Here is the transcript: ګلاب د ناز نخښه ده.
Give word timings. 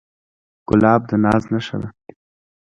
ګلاب 0.67 1.01
د 1.09 1.11
ناز 1.23 1.43
نخښه 1.51 1.77
ده. 1.81 1.89